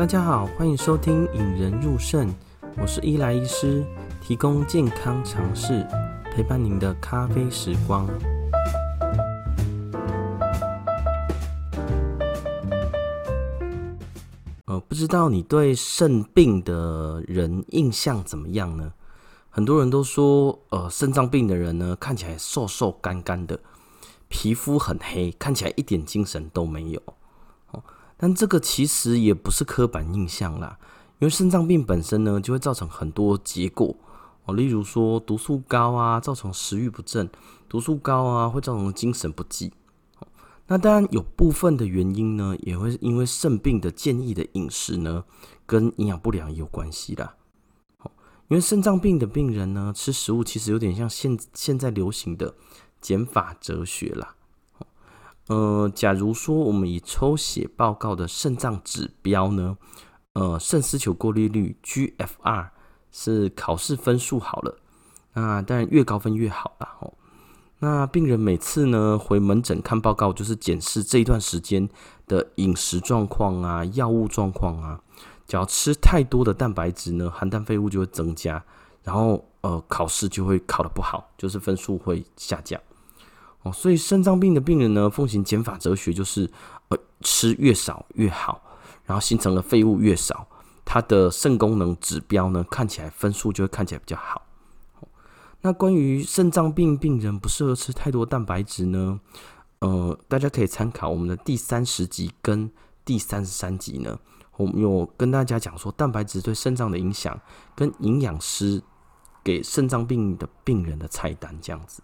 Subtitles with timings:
[0.00, 2.26] 大家好，欢迎收听《引人入肾》，
[2.80, 3.84] 我是伊莱医师，
[4.22, 5.86] 提供健康常识，
[6.32, 8.08] 陪伴您的咖啡时光。
[14.64, 18.94] 呃，不知道你对肾病的人印象怎么样呢？
[19.50, 23.60] 很多人都说，呃，肾脏病的人呢，看起来瘦瘦干干的，
[24.28, 27.02] 皮肤很黑，看起来一点精神都没有。
[28.22, 30.78] 但这个其实也不是刻板印象啦，
[31.20, 33.96] 因为肾脏病本身呢，就会造成很多结果
[34.44, 37.26] 哦，例如说毒素高啊，造成食欲不振；
[37.66, 39.72] 毒素高啊，会造成精神不济。
[40.66, 45.24] 那当然有部分的原因呢，也会因为肾病的建议的饮食呢，
[45.64, 47.36] 跟营养不良也有关系啦。
[48.48, 52.54] 因为肾脏病的病人呢，吃食物其实有点像现现在流行的
[53.00, 54.34] 减法哲学啦。
[55.48, 59.76] 呃，假如说我们以抽血报告的肾脏指标呢，
[60.34, 62.68] 呃，肾丝球过滤率 GFR
[63.10, 64.78] 是考试分数好了，
[65.32, 66.96] 那当然越高分越好啦。
[67.00, 67.12] 哦，
[67.80, 71.88] 那病人每次呢回门诊看报告，就是检视这一段时间
[72.28, 75.00] 的饮食状况啊、药物状况啊。
[75.48, 78.62] 只要吃太多的蛋白质呢，含氮废物就会增加，
[79.02, 82.80] 然后呃，考试就会考得不好，就是分数会下降。
[83.62, 86.50] 哦，所以肾脏病的病人呢，奉行减法哲学，就是
[86.88, 88.62] 呃吃越少越好，
[89.04, 90.46] 然后形成的废物越少，
[90.84, 94.42] 他的肾功能指标呢，看起来分数就会看起来比较好。
[95.60, 99.20] 那关于肾脏病病人不适合吃太多蛋白质呢，
[99.80, 102.70] 呃，大家可以参考我们的第三十集跟
[103.04, 104.18] 第三十三集呢，
[104.56, 107.38] 我们有跟大家讲说蛋白质对肾脏的影响，
[107.74, 108.82] 跟营养师
[109.44, 112.02] 给肾脏病的病人的菜单这样子。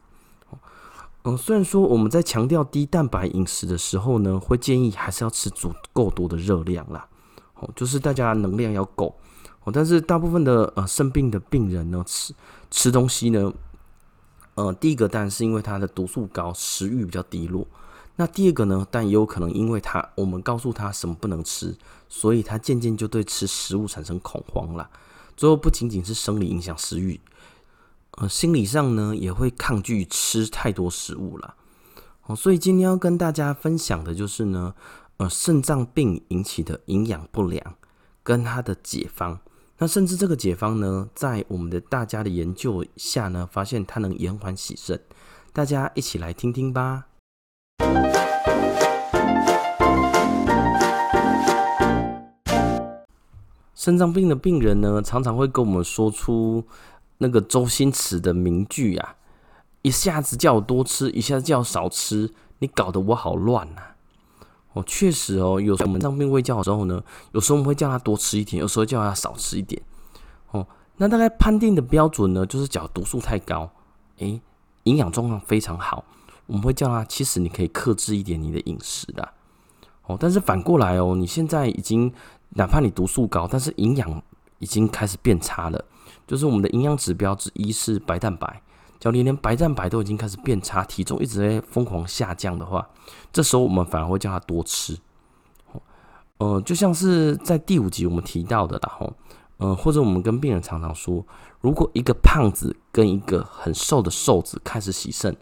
[1.29, 7.09] 嗯，虽然说我们在强调低蛋白饮食的时候呢，会建议还是要吃足够多的热量啦。
[7.57, 9.13] 哦，就是大家能量要够。
[9.65, 12.33] 哦，但是大部分的呃肾病的病人呢，吃
[12.71, 13.53] 吃东西呢，
[14.55, 17.67] 呃，第一个当然是因为他的毒素高，食欲比较低落。
[18.15, 21.77] 那第二个呢，但也有可能因为他我们告诉他什么不能吃，
[22.09, 24.89] 所以他渐渐就对吃食物产生恐慌了。
[25.37, 27.21] 最后不仅仅是生理影响食欲。
[28.19, 31.55] 呃，心理上呢也会抗拒吃太多食物了，
[32.25, 34.75] 哦，所以今天要跟大家分享的就是呢，
[35.19, 37.75] 呃，肾脏病引起的营养不良
[38.23, 39.39] 跟它的解方。
[39.77, 44.99] 那甚至这个解方呢，在我们的大家的研究下呢，发现它能延缓洗肾。
[45.53, 47.09] 大家一起来听听吧。
[53.75, 56.65] 肾脏病的病人呢，常常会跟我们说出。
[57.19, 59.17] 那个周星驰的名句啊，
[59.83, 63.83] 一下子叫我多吃，一下子叫我少吃，你搞得我好乱呐！
[64.73, 69.81] 哦，确实哦，有时候我们肾脏病卫教的时候呢，有时候我们会叫他多吃一点，有时候叫他少吃一点。
[70.51, 70.67] 哦，
[70.97, 73.71] 那大概判定的标准呢，就是假如毒素太高，
[74.19, 74.41] 诶，
[74.83, 76.05] 营养状况非常好，
[76.47, 79.27] 我们会叫他其实你可以克制一点你的饮食的。
[80.05, 82.13] 哦，但是反过来哦，你现在已经
[82.51, 84.23] 哪怕你毒素高，但是营养
[84.59, 85.85] 已经开始变差了。
[86.27, 88.61] 就是我们的营养指标之一是白蛋白，
[88.99, 92.89] 教练连白蛋白都已经开始变差，体重一直在疯狂下降的话，
[93.33, 94.99] 这时候我们反而会叫他多吃。
[96.39, 99.13] 呃，就像是在第五集我们提到的，然后，
[99.59, 101.25] 呃，或者我们跟病人常常说，
[101.61, 105.35] 如果一个胖子跟一个很瘦的瘦子开始洗肾，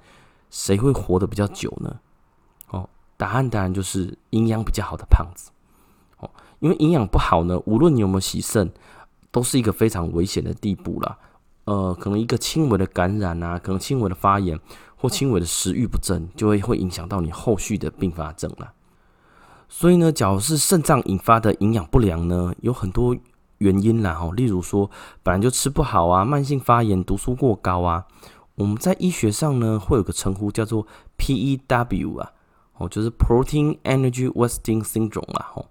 [0.51, 1.99] 谁会活得比较久呢？
[2.69, 5.51] 哦，答案当然就是营养比较好的胖子。
[6.19, 6.31] 哦，
[6.61, 8.71] 因为营养不好呢，无论你有没有洗肾。
[9.35, 11.19] 都是一个非常危险的地步了，
[11.65, 14.57] 呃，可能一个轻微的感染啊，可能轻微的发炎
[14.95, 18.73] 或轻微的食欲不振，就会会影响到你后续的并发症了。
[19.69, 23.17] 所以呢，假如是肾脏引发的营养不良呢，有很多
[23.59, 24.89] 原因啦，哦，例如说
[25.25, 28.05] 本来就吃不好啊，慢性发炎、毒素过高啊，
[28.55, 30.87] 我们在医学上呢会有个称呼叫做
[31.19, 32.31] PEW 啊，
[32.77, 35.67] 哦，就是 Protein Energy Wasting Syndrome 啦，吼，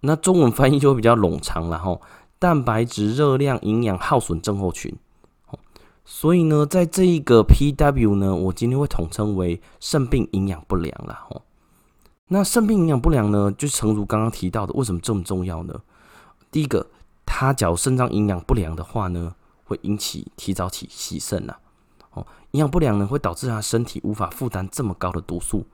[0.00, 2.02] 那中文翻译就会比较冗长了，吼。
[2.46, 4.94] 蛋白质、热量、营养耗损症候群，
[6.04, 11.18] 所以呢，在这一个 PW 呢，我今天会统称为肾病营养不良了。
[11.28, 11.42] 吼，
[12.28, 15.80] 那肾病营养不良呢，就诚如刚刚提到的，为什么这么重要呢？
[16.52, 16.86] 第一个，
[17.24, 19.34] 它假如肾脏营养不良的话呢，
[19.64, 21.58] 会引起提早起洗肾了。
[22.16, 25.64] 哦，营养不良呢，会导致他身体无法负担这么高的毒素。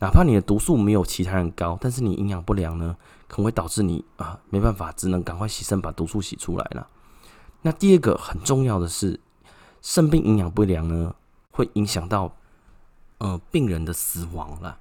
[0.00, 2.96] 哪怕你的毒素没有其他人高，但是你营养不良呢，
[3.28, 6.88] 可能会导致你啊没办法，只能赶快洗肾把毒素洗出来了。
[7.62, 9.20] 那第二个很重要的是，
[9.80, 11.14] 肾病营养不良呢，
[11.52, 12.34] 会影响到
[13.18, 14.78] 呃病人的死亡了。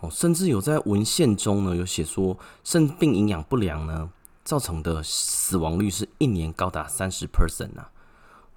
[0.00, 4.10] 哦，甚至有在文献中呢有写说，肾病营养不良呢，
[4.42, 7.90] 造成的死亡率是一年高达三十 percent 啊！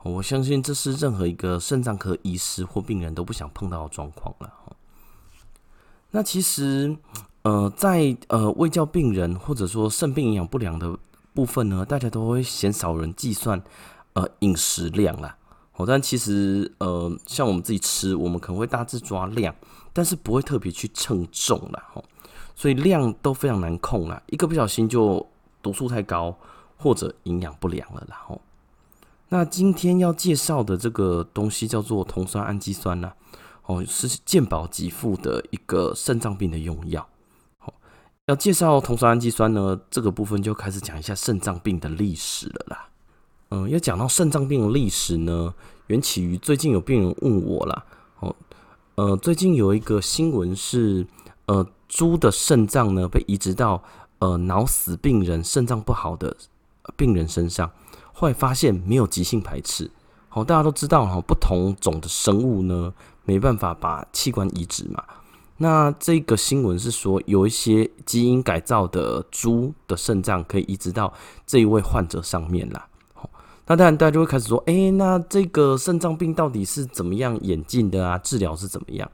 [0.01, 4.49] 我相信这是任何一个肾脏科医师或病人都不想碰到的状况了。
[6.11, 6.95] 那其实，
[7.41, 10.97] 呃，在呃未教病人或者说肾病营养不良的
[11.33, 13.61] 部分呢，大家都会嫌少人计算
[14.13, 15.35] 呃饮食量啦。
[15.75, 19.53] 哦，但其实呃，像我们自己吃，我们可能会大致抓量，
[19.93, 21.83] 但是不会特别去称重啦。
[21.93, 22.03] 吼，
[22.55, 25.25] 所以量都非常难控啦，一个不小心就
[25.61, 26.35] 毒素太高
[26.77, 28.41] 或者营养不良了然后。
[29.31, 33.13] 那今天要介绍的这个东西叫做酮酸氨基酸呐，
[33.65, 37.07] 哦，是健保给付的一个肾脏病的用药。
[37.59, 37.71] 好，
[38.25, 42.89] 要介绍酮酸氨基酸呢，这个部分就开始讲一下肾脏病的历史了啦。
[43.51, 45.53] 嗯，要讲到肾脏病的历史呢，
[45.87, 47.85] 缘起于最近有病人问我啦。
[48.21, 48.35] 哦，
[48.95, 51.05] 呃，最近有一个新闻是，
[51.45, 53.83] 呃，猪的肾脏呢被移植到
[54.17, 56.35] 呃脑死病人肾脏不好的
[56.97, 57.71] 病人身上。
[58.19, 59.89] 后来发现没有急性排斥，
[60.27, 62.93] 好，大家都知道哈，不同种的生物呢，
[63.23, 65.01] 没办法把器官移植嘛。
[65.55, 71.13] 那这个新闻是说，有一些基因改造的猪的肾脏可以移植到
[71.47, 72.85] 这一位患者上面啦。
[73.13, 73.29] 好，
[73.67, 78.17] 那当然大家就会开始说，哎、那这个肾脏病到底是怎么样演进的啊？
[78.17, 79.09] 治疗是怎么样？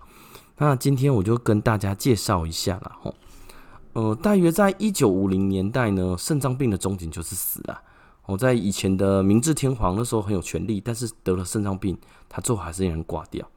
[0.57, 2.97] 那今天我就跟大家介绍一下啦。
[3.03, 3.13] 吼，
[3.93, 7.79] 呃，大约在一九五零年代呢，肾脏病的终点就是死啊。
[8.25, 13.47] 我在以前的明治天皇那时候很有权力，但是得了肾脏病，他最后还是让人挂掉。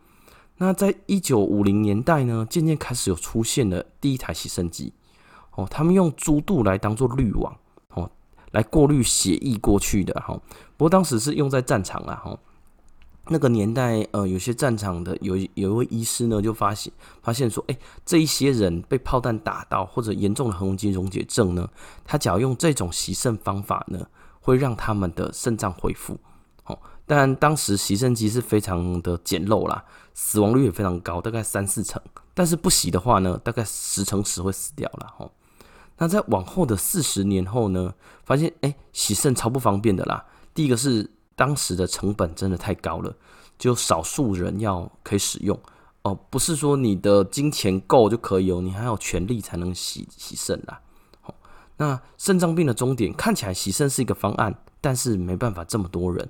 [0.58, 4.92] 那在一九五零年代呢，渐渐开始有出现了第一台洗肾机。
[5.54, 7.56] 哦，他们用猪肚来当做滤网，
[7.94, 8.10] 哦，
[8.50, 10.12] 来过滤血液过去的。
[10.20, 10.38] 哈，
[10.76, 12.14] 不过当时是用在战场啊。
[12.16, 12.38] 哈，
[13.28, 16.92] 那个年代，呃，有些战场的有有一位医师呢，就发现
[17.22, 21.68] 发现说，哎，这一些人被炮弹打到或者严重的横纹肌溶解症呢，
[22.04, 24.06] 他只要用这种洗肾方法呢。
[24.40, 26.18] 会让他们的肾脏恢复，
[26.64, 32.00] 哦，但当时洗肾机是非常的简陋啦，死亡率也非常高，大概三四成。
[32.34, 35.30] 但是不洗的话呢，大概十成十会死掉了，哦。
[35.98, 37.92] 那在往后的四十年后呢，
[38.24, 40.24] 发现哎，洗肾超不方便的啦。
[40.54, 43.12] 第一个是当时的成本真的太高了，
[43.58, 45.58] 就少数人要可以使用
[46.02, 50.80] 哦，不是说你的金钱够就可以哦，你还有权利才能洗洗肾啦。
[51.78, 56.28] 那肾脏病的终点看起来洗肾是一个方案，但是没办法这么多人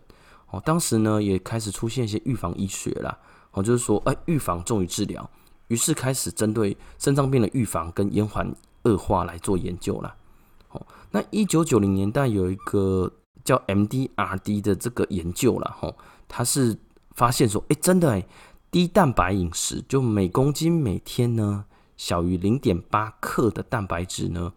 [0.51, 0.63] 哦。
[0.65, 3.19] 当时呢也开始出现一些预防医学啦，
[3.53, 5.29] 哦，就是说，哎，预防重于治疗，
[5.69, 10.15] 于是开始针对肾脏病的预防跟延缓恶化来做研究啦。
[10.71, 13.11] 哦，那一九九零年代有一个
[13.43, 15.97] 叫 MDRD 的这个研究啦，吼，
[16.29, 16.79] 他是
[17.13, 18.27] 发现说，哎，真的哎，
[18.71, 21.65] 低蛋白饮食就每公斤每天呢
[21.97, 24.53] 小于零点八克的蛋白质呢。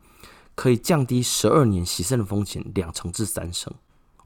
[0.56, 3.74] 可以降低十二年洗肾的风险两成至三成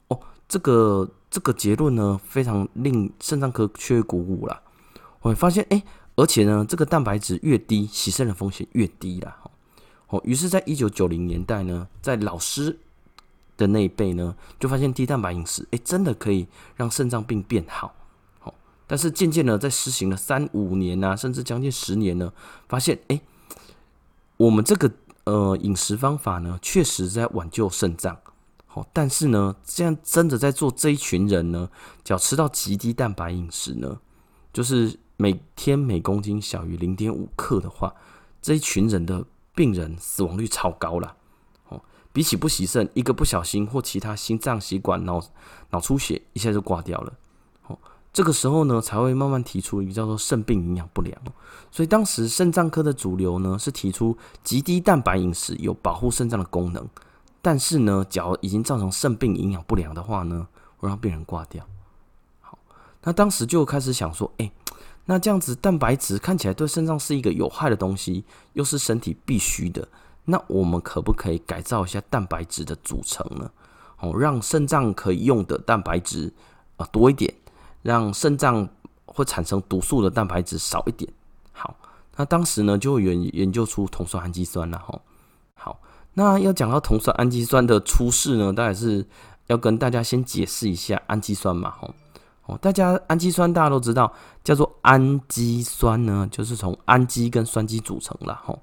[0.08, 4.60] 哦，这个这个结论呢，非常令肾脏科缺鼓舞啦。
[5.22, 5.82] 我发现，哎，
[6.16, 9.38] 而且呢，这个蛋白质越低，洗肾的风险越低啦。
[10.08, 12.78] 哦，于是，在一九九零年代呢，在老师
[13.56, 17.94] 的那一辈呢，就发现低蛋白饮食，哎，真的可以让肾脏病变好。
[18.40, 18.54] 好，
[18.86, 22.32] 但是渐渐的，在实行了三五年啊，甚至将近十年呢，
[22.68, 23.20] 发现，哎，
[24.36, 24.90] 我们这个。
[25.26, 28.16] 呃，饮食方法呢，确实在挽救肾脏，
[28.64, 31.68] 好，但是呢，这样真的在做这一群人呢，
[32.04, 33.98] 只要吃到极低蛋白饮食呢，
[34.52, 37.92] 就是每天每公斤小于零点五克的话，
[38.40, 41.16] 这一群人的病人死亡率超高了，
[41.70, 45.20] 哦，比起不洗肾，一个不小心或其他心脏血管脑
[45.70, 47.12] 脑出血，一下就挂掉了。
[48.16, 51.14] 这个时候呢，才会慢慢提出一个叫做肾病营养不良。
[51.70, 56.88] 所以当时肾脏科的主流呢，是提出极低蛋白饮食有保护肾脏的功能，
[57.42, 61.62] 但是呢，假如已经造成肾病营养不良的话呢，会让病人挂掉。
[62.40, 62.58] 好，
[63.02, 64.50] 那当时就开始想说，哎，
[65.04, 69.86] 那这样子蛋白质看起来对肾脏是一个有害的东西，又是身体必须的，
[70.24, 73.50] 那我们可不可以改造一下蛋白质的组成呢？
[74.00, 76.32] 哦，让肾脏可以用的蛋白质
[76.78, 77.34] 啊多一点。
[77.86, 78.68] 让肾脏
[79.04, 81.08] 会产生毒素的蛋白质少一点。
[81.52, 81.76] 好，
[82.16, 85.00] 那当时呢就研研究出酮酸氨基酸了哈。
[85.54, 85.80] 好，
[86.14, 89.06] 那要讲到酮酸氨基酸的出世呢，当然是
[89.46, 91.88] 要跟大家先解释一下氨基酸嘛哈。
[92.46, 94.12] 哦，大家氨基酸大家都知道，
[94.42, 98.58] 叫做氨基酸呢，就是从氨基跟酸基组成了哈。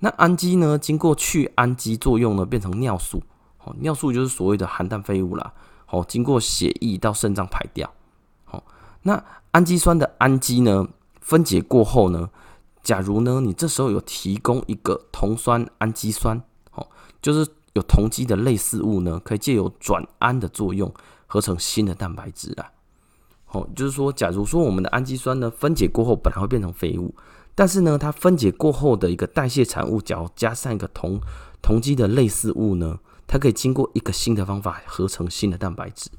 [0.00, 3.22] 那氨基呢，经过去氨基作用呢，变成尿素。
[3.62, 5.52] 哦，尿素就是所谓的含氮废物啦。
[5.86, 7.90] 好，经过血液到肾脏排掉。
[9.04, 10.88] 那氨基酸的氨基呢，
[11.20, 12.28] 分解过后呢，
[12.82, 16.42] 假如呢，你这时候有提供一个酮酸氨基酸，
[16.72, 16.86] 哦，
[17.22, 20.92] 就是有酮基的类似物呢，可以借由转氨的作用
[21.26, 22.72] 合成新的蛋白质啊。
[23.52, 27.14] 哦，就是说，假如说我们的氨基酸呢分解过后本来会变成废物，
[27.54, 31.20] 但是呢，它分解过后的一个代谢产物，只要加上一个酮
[31.62, 36.10] 酮基的类似物呢，它可以经过一个新的方法合成新的蛋白质。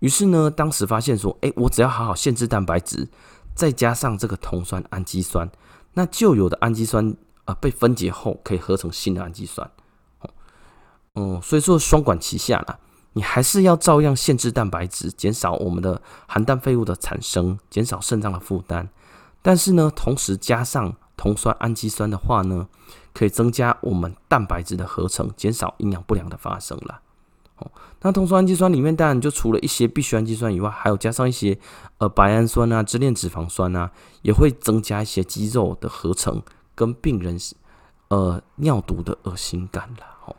[0.00, 3.08] 于是呢，当时发现说，哎，我只要好好限制蛋白质，
[3.54, 5.50] 再加上这个酮酸氨基酸，
[5.94, 7.10] 那旧有的氨基酸
[7.44, 9.68] 啊、呃、被分解后可以合成新的氨基酸。
[10.20, 10.30] 哦，
[11.14, 12.78] 哦，所以说双管齐下啦。
[13.14, 18.88] 你还是要照样限制蛋白质，减少我们的含氮废物的产生，减少肾脏的负担。
[19.42, 22.68] 但是呢，同时加上酮酸氨基酸的话呢，
[23.12, 27.00] 可以增加我们蛋白质的合成，减少营养不良的发生啦。
[27.58, 27.70] 哦，
[28.02, 31.58] 那酮酸氨基酸里面当然就除了一些必需氨基酸以外，还有加上一些
[31.98, 33.90] 呃白氨酸啊、支链脂肪酸啊，
[34.22, 36.42] 也会增加一些肌肉的合成，
[36.74, 37.36] 跟病人
[38.08, 40.34] 呃尿毒的恶心感啦哦。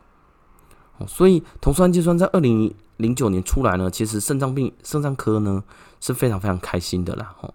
[1.06, 5.64] 所以，酮酸氨基酸在二零零九年出来呢，其实肾脏病、肾脏科呢
[5.98, 7.34] 是非常非常开心的啦。
[7.38, 7.54] 吼，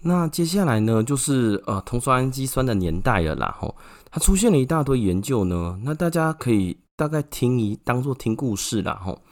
[0.00, 3.56] 那接下来呢，就是呃酮酸氨基酸的年代了啦。
[3.60, 3.76] 吼，
[4.10, 9.00] 它出现了一大堆研究呢，那大家可以大概听一当做听故事啦。
[9.02, 9.22] 吼，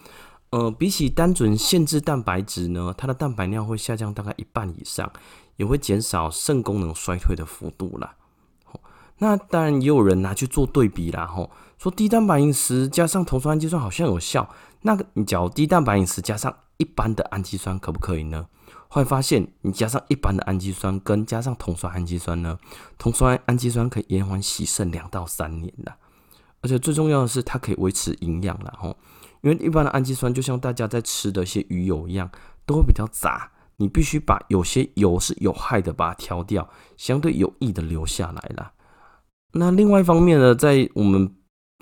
[0.48, 5.12] 呃，比起单纯限制蛋白质呢，它的蛋白量会下降大概一半以上，
[5.56, 8.14] 也会减少肾功能衰退的幅度啦。
[9.18, 14.48] 那当然也有人拿去做对比啦，吼，说低蛋白饮食加上酮酸氨基酸好像有效，
[14.80, 18.46] 那个你讲低蛋白饮食加上一般的氨基酸可不可以呢？
[18.88, 22.58] 会发现你加上一般的氨基酸跟加上酮酸氨基酸呢，
[22.96, 25.92] 酮酸氨基酸可以延缓洗肾两到三年的，
[26.60, 28.96] 而且最重要的是它可以维持营养啦，吼，
[29.42, 32.28] 因为一般的氨基酸就像大家在吃的一些鱼油一样，
[32.66, 38.72] 都会比较杂，你必须把有些油是有害的把它挑掉，相对有益的留下来啦。
[39.52, 41.32] 那另外一方面呢，在我们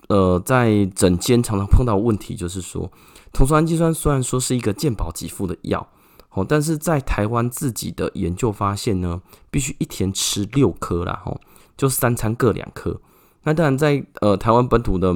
[0.08, 2.92] 呃在诊间常常碰到问题，就是说，
[3.32, 5.88] 酮酸氨基酸虽然说是一个健保给付的药，
[6.30, 11.40] 哦，但是在台湾自己的研究发现呢，必须一天吃六颗啦，吼，
[11.76, 13.00] 就三餐各两颗。
[13.46, 15.14] 那当然在呃台湾本土的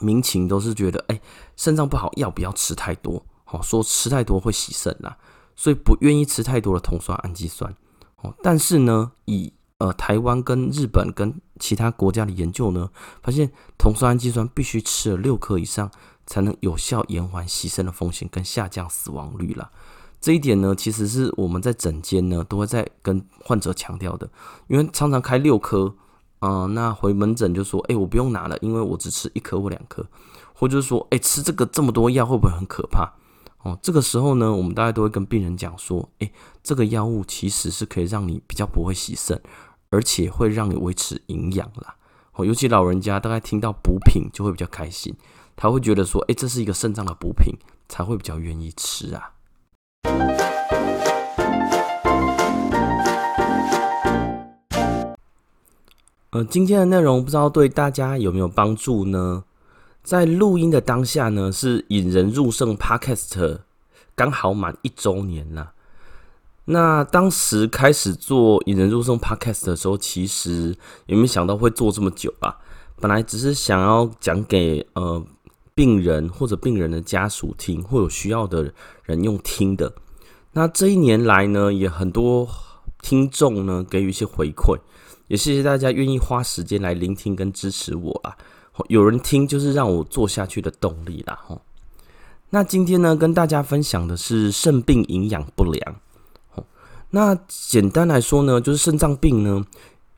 [0.00, 1.20] 民情都是觉得，哎，
[1.54, 3.24] 肾脏不好，要不要吃太多？
[3.46, 5.16] 哦，说吃太多会洗肾啦，
[5.54, 7.72] 所以不愿意吃太多的酮酸氨基酸。
[8.16, 12.90] 哦，但是呢，以呃，台湾跟日本跟其他国家的研究呢，
[13.22, 15.88] 发现酮酸氨基酸必须吃了六颗以上，
[16.26, 19.70] 才能有效延缓洗肾的风险跟下降死亡率啦。
[20.20, 24.28] 这一点呢，其实是我们在诊间呢都会在跟患者强调的，
[24.66, 25.94] 因为常常开六颗，
[26.40, 30.04] 啊、呃，那回门诊就说，哎、我不用拿了，因为我只吃一颗或两颗，
[30.52, 33.12] 或者说，哎、吃这个这么多药会不会很可怕？
[33.62, 36.30] 哦，这个时候呢，我们大家都会跟病人讲说，哎、
[36.62, 39.40] 这个药物其实是可以让你比较不会洗肾。
[39.92, 41.96] 而且会让你维持营养啦，
[42.34, 45.12] 哦，尤其老人家大概听到补品就会比较开心，
[45.56, 47.52] 他会觉得说，哎，这是一个肾脏的补品，
[47.88, 49.32] 才会比较愿意吃啊。
[56.30, 59.42] 呃，今天的内容不知道对大家有没有帮助呢？
[60.04, 63.58] 在录音的当下呢，是引人入胜 Podcast
[64.14, 65.72] 刚好满一周年了。
[66.66, 72.60] 那当时开始做引人入胜 Podcast 的时候，其实也没有想到会做这么久吧。
[73.00, 75.20] 本来只是想要讲给呃
[75.74, 78.72] 病人或者病人的家属听，或有需要的
[79.02, 79.92] 人用听的。
[80.52, 82.48] 那这一年来呢，也很多
[83.02, 84.78] 听众呢给予一些回馈，
[85.30, 88.36] 也谢谢大家愿意花时间来聆听跟支持我啦。
[88.88, 91.38] 有人听就是让我做下去的动力啦。
[91.46, 91.62] 吼，
[92.50, 95.96] 那今天呢，跟大家分享的是肾病营养不良。
[97.10, 99.64] 那简单来说呢，就是肾脏病呢，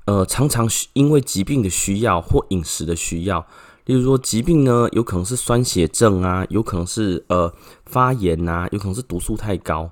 [0.06, 3.46] 呃，常常因为疾病的需要或饮食的需要，
[3.84, 7.52] 例如说疾病呢，有可能是酸血症啊，有可能是呃
[7.84, 9.90] 发炎呐，有可能是毒素太高，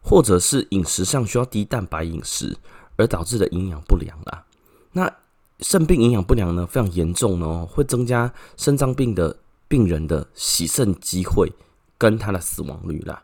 [0.00, 2.56] 或者是饮食上需要低蛋白饮食
[2.96, 4.44] 而导致的营养不良啦。
[4.92, 5.12] 那
[5.60, 9.36] 肾病营养不良呢，非常严重哦，会增加肾脏病的
[9.68, 11.52] 病人的洗肾机会
[11.98, 13.22] 跟他的死亡率啦。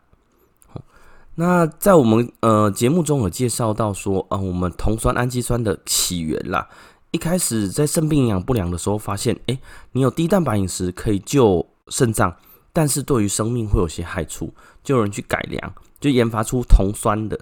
[1.35, 6.67] 那在我们呃节目中有介绍到说，啊、我们酮酸氨基酸的起源啦。
[7.11, 9.57] 一开始在肾病营养不良的时候，发现，诶，
[9.93, 12.35] 你有低蛋白饮食可以救肾脏，
[12.71, 17.39] 但是对于生命会有些害处，就有人去改良，就研发出酮酸的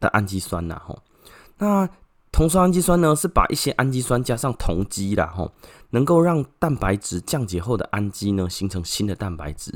[0.00, 0.82] 的氨基酸啦。
[0.84, 0.98] 吼，
[1.56, 1.88] 那
[2.32, 5.50] 酮酸氨基酸呢，是把一些氨基酸加上酮基啦，吼，
[5.90, 9.72] 能够让蛋白质降解后的氨基呢，形成新的蛋白质。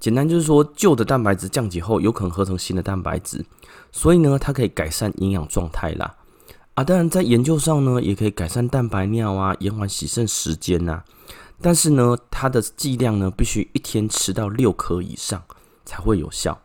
[0.00, 3.44] 简单就是说，旧的蛋白质降解后，有可能合成新的蛋白质，
[3.92, 6.16] 所以呢，它可以改善营养状态啦。
[6.74, 11.04] 啊，当然在研究上呢，也可以改善蛋白尿啊，延缓洗肾时间呐。
[11.62, 15.40] 但是呢，它的剂量呢，必须一天吃到六颗以上
[15.84, 16.60] 才会有效。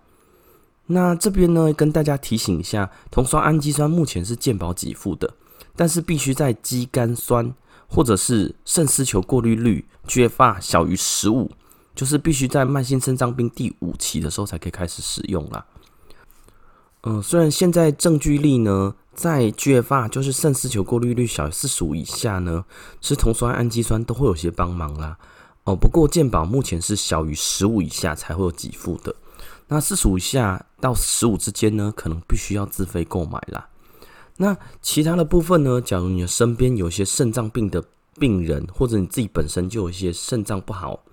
[0.91, 5.31] 那这边呢，跟大家提醒一下，酮酸氨基酸目前是健保给付的，
[5.75, 7.53] 但是必须在肌酐酸
[7.87, 11.51] 或者是肾丝球过滤率 GFR 小于十五，
[11.93, 15.63] 就是必须在慢性肾脏病第五期的时候才可以开始使用啦。
[17.03, 22.65] 嗯、虽然现在证据力呢，在 GFR 就是肾丝球过滤率小于四十五以下呢，
[22.99, 25.19] 吃酮酸氨基酸都会有些帮忙啦。
[25.65, 29.15] 哦，不过健保目前是小于十五以下才会有给付的。
[29.67, 33.69] 那四十五下到十五之间呢，可能必须要自费购买啦。
[34.37, 37.83] 那其他的部分呢，假如你的身边有一些肾脏病的
[38.17, 41.03] 病人，或者你自己本身就有一些肾脏不好，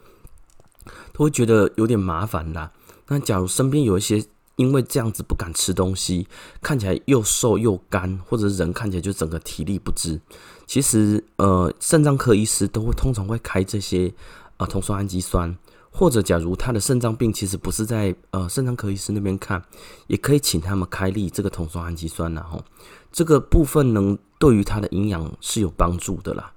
[1.12, 2.72] 都会觉得有点麻烦啦。
[3.08, 4.24] 那假如身边有一些
[4.56, 6.26] 因为这样子不敢吃东西，
[6.62, 10.20] 看起来又瘦又干，或者人看起来就整个体力不支，
[10.66, 14.14] 其实呃，肾脏科医师都会通常会开这些
[14.56, 15.56] 呃酮酸氨基酸。
[15.98, 19.62] 或者，假如他的肾脏病其实不是在呃肾脏科医师那边看，
[20.08, 22.62] 也可以请他们开立这个酮酸氨基酸，然后
[23.10, 26.52] 这个部分能对于他的营养是有帮助的啦。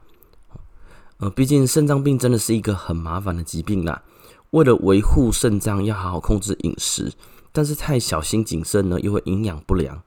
[1.19, 4.03] 呃，毕竟肾脏病真的是一个很麻烦的疾病啦。
[4.50, 7.13] 为了维护肾脏，要好好控制饮食，
[7.53, 10.03] 但是太小心谨慎呢，又会营养不良。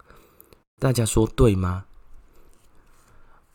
[0.78, 1.84] 大家说对吗？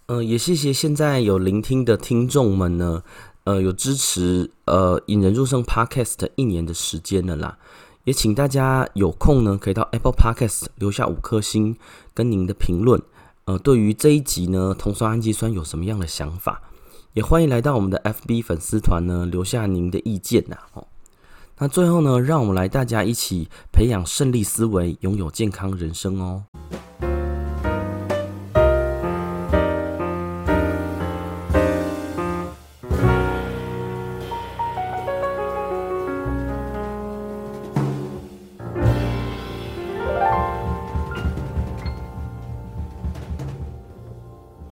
[0.08, 3.04] 呃，也谢谢现在有聆听的听众们呢。
[3.48, 7.58] 呃，有支持呃引人入胜 Podcast 一年的时间了啦，
[8.04, 11.78] 也请大家有空呢，可以到 Apple Podcast 留下五颗星
[12.14, 13.02] 跟您的评论。
[13.46, 16.62] 呃，对于这一集呢，酮酸氨基酸有什么样的想法？
[17.14, 20.58] 也欢迎来到我们的 FB 粉丝团呢，留下您的意见呐。
[20.74, 20.86] 哦，
[21.60, 26.44] 那最后呢，让我们来大家一起培养胜利思维，拥有健康人生哦。